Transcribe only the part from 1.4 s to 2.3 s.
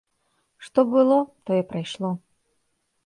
тое прайшло.